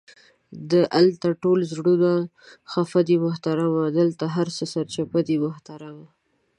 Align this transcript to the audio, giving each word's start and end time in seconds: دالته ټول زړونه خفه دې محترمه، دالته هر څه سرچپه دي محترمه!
دالته 0.71 1.29
ټول 1.43 1.59
زړونه 1.73 2.11
خفه 2.71 2.99
دې 3.07 3.17
محترمه، 3.25 3.83
دالته 3.97 4.25
هر 4.35 4.47
څه 4.57 4.63
سرچپه 4.73 5.19
دي 5.27 5.35
محترمه! 5.45 6.05